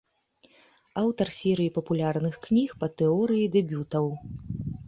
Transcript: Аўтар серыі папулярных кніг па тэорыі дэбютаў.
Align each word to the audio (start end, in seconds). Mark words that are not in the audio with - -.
Аўтар 1.01 1.27
серыі 1.35 1.71
папулярных 1.77 2.33
кніг 2.47 2.69
па 2.83 2.91
тэорыі 3.03 3.47
дэбютаў. 3.59 4.05